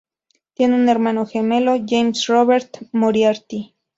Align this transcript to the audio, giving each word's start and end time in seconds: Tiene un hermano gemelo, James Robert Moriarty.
Tiene 0.55 0.73
un 0.73 0.89
hermano 0.89 1.27
gemelo, 1.27 1.75
James 1.87 2.25
Robert 2.25 2.79
Moriarty. 2.91 3.75